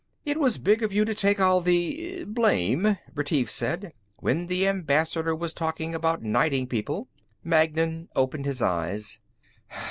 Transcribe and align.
"It 0.25 0.39
was 0.39 0.57
big 0.57 0.81
of 0.81 0.91
you 0.91 1.05
to 1.05 1.13
take 1.13 1.39
all 1.39 1.61
the... 1.61 2.23
blame," 2.25 2.97
Retief 3.13 3.51
said, 3.51 3.93
"when 4.17 4.47
the 4.47 4.67
Ambassador 4.67 5.35
was 5.35 5.53
talking 5.53 5.93
about 5.93 6.23
knighting 6.23 6.65
people." 6.65 7.07
Magnan 7.43 8.09
opened 8.15 8.45
his 8.45 8.63
eyes. 8.63 9.19